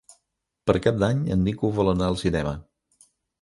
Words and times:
Per 0.71 0.75
Cap 0.85 0.97
d'Any 1.03 1.21
en 1.35 1.43
Nico 1.49 1.71
vol 1.81 1.93
anar 1.93 2.09
al 2.09 2.19
cinema. 2.23 2.55